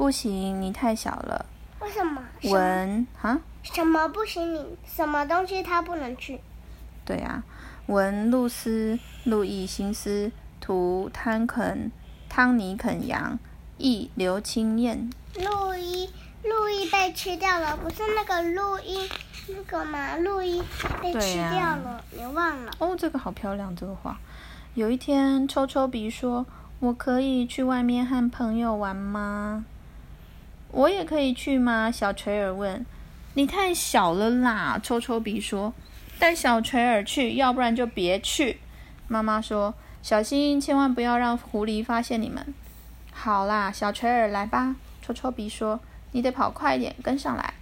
[0.00, 1.44] 不行，你太小了。
[1.78, 2.22] 为什么？
[2.40, 4.54] 什么文啊，什么不行？
[4.54, 6.40] 你什么东西他不能去？
[7.04, 7.42] 对呀、
[7.84, 11.92] 文露丝、路易新斯、图汤肯、
[12.30, 13.38] 汤尼肯扬、
[13.76, 15.10] 易刘清燕。
[15.34, 16.08] 路易
[16.44, 19.06] 路易被吃掉了，不是那个路易
[19.48, 20.16] 那个吗？
[20.16, 20.62] 路易
[21.02, 22.72] 被吃掉了，你忘了？
[22.78, 24.18] 哦，这个好漂亮，这个画。
[24.72, 26.46] 有一天，抽抽鼻说
[26.80, 29.66] ：“我可以去外面和朋友玩吗？”
[30.72, 31.90] 我也可以去吗？
[31.90, 32.84] 小垂耳问。
[33.34, 35.72] 你太小了啦，抽抽鼻说。
[36.18, 38.58] 带小垂耳去，要不然就别去。
[39.08, 42.52] 妈妈说：“小心，千万不要让狐狸发现你们。”
[43.10, 44.76] 好啦，小垂耳来吧。
[45.00, 45.80] 抽抽鼻说
[46.12, 47.54] ：“你得跑快一点，跟上来。”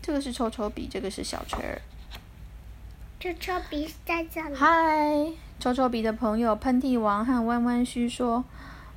[0.00, 1.82] 这个是抽抽鼻，这个是小垂耳。
[3.18, 4.54] 抽抽鼻在这里。
[4.54, 8.44] 嗨，抽抽鼻的朋友喷嚏王和弯弯须说：“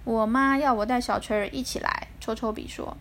[0.06, 2.96] 我妈要我带小垂耳一起来。”抽抽鼻说：“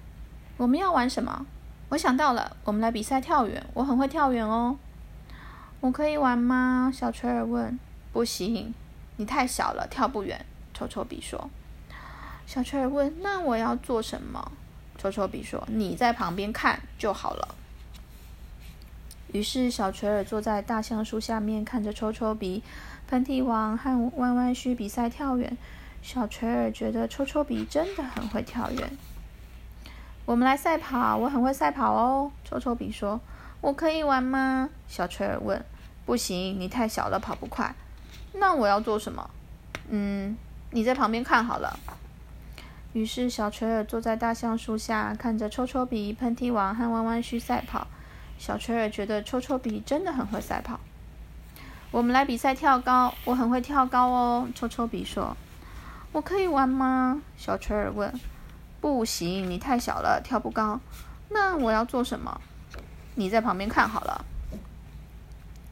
[0.61, 1.47] 我们要玩什么？”
[1.89, 4.77] 我想到了，我们来比赛跳远，我很会跳远哦。
[5.81, 6.93] 我可以玩吗？
[6.95, 7.79] 小垂儿问。
[8.13, 8.75] 不行，
[9.17, 10.45] 你太小了，跳不远。
[10.75, 11.49] 抽抽鼻说。
[12.47, 14.53] 小垂儿问：“那我要做什么？”
[14.99, 17.55] 抽抽鼻说：“你在旁边看就好了。”
[19.33, 22.63] 于是小垂耳坐在大橡树下面，看着抽抽鼻、
[23.09, 25.57] 喷嚏王和弯弯须比赛跳远。
[26.03, 28.91] 小垂耳觉得抽抽鼻真的很会跳远。
[30.31, 32.31] 我们来赛跑，我很会赛跑哦。
[32.45, 33.21] 抽抽比说
[33.61, 35.61] ：“我可以玩吗？”小垂耳问。
[36.07, 37.75] “不行，你太小了，跑不快。”
[38.35, 39.29] 那我要做什么？
[39.89, 40.37] 嗯，
[40.71, 41.77] 你在旁边看好了。
[42.93, 47.89] 于是小垂耳坐在大橡树下，看着抽抽鼻、喷嚏王和弯弯须赛跑。
[48.39, 50.79] 小垂耳觉得抽抽鼻真的很会赛跑。
[51.91, 54.49] 我们来比赛跳高，我很会跳高哦。
[54.55, 55.37] 抽抽比说
[56.15, 58.15] ：“我可以玩吗？”小垂耳问。
[58.81, 60.81] “不行，你太小了，跳不高。”
[61.29, 62.41] 那我要做什么？
[63.15, 64.25] 你在旁边看好了。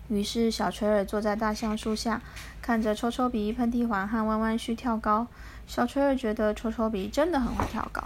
[0.08, 2.20] 于是小垂耳坐在大橡树下，
[2.62, 5.26] 看着抽抽鼻、喷嚏王和弯弯须跳高。
[5.66, 8.02] 小垂耳觉得抽抽鼻真的很会跳高。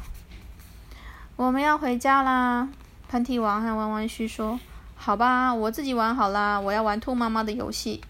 [1.36, 2.68] 我们要回家啦。
[3.08, 4.58] 喷嚏王和弯弯须说
[4.96, 8.02] ：“好吧，我自己玩好啦，我要玩兔妈妈的游戏。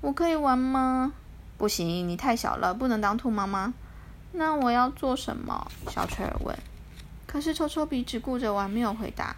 [0.00, 1.12] 我可以玩吗？
[1.56, 3.74] 不行，你太小了，不能当兔妈妈。
[4.32, 6.56] 那我要做什么？”小垂耳问。
[7.26, 9.36] 可是抽抽鼻只顾着玩，没有回答。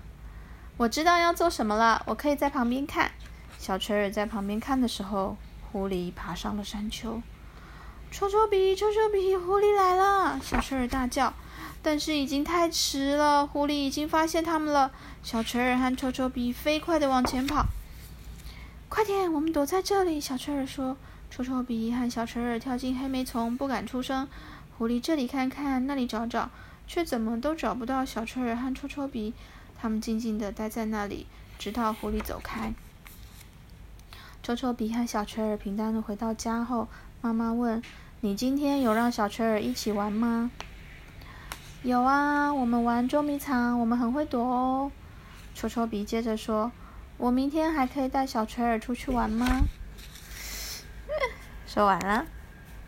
[0.76, 3.10] 我知道要做什么了，我可以在旁边看。
[3.58, 5.36] 小垂耳在旁边看的时候，
[5.70, 7.20] 狐狸爬上了山丘。
[8.10, 10.40] 抽抽鼻，抽抽鼻，狐狸来了！
[10.42, 11.32] 小垂耳大叫。
[11.82, 14.90] 但是已经太迟了，狐狸已经发现他们了。
[15.22, 17.66] 小垂耳和抽抽鼻飞快地往前跑。
[18.88, 20.20] 快点，我们躲在这里！
[20.20, 20.96] 小垂耳说。
[21.30, 24.26] 抽抽鼻和小垂耳跳进黑莓丛，不敢出声。
[24.80, 26.48] 狐狸这里看看，那里找找，
[26.86, 29.34] 却怎么都找不到小垂耳和抽抽鼻。
[29.78, 31.26] 他们静静地待在那里，
[31.58, 32.72] 直到狐狸走开。
[34.42, 36.88] 抽抽鼻和小垂耳平淡地回到家后，
[37.20, 37.82] 妈妈问
[38.22, 40.50] ：“你今天有让小垂耳一起玩吗？”
[41.84, 44.90] 有啊，我们玩捉迷藏，我们很会躲哦。
[45.54, 46.72] 抽抽鼻接着说
[47.18, 49.46] ：“我明天还可以带小垂耳出去玩吗？”
[51.68, 52.24] 说完了。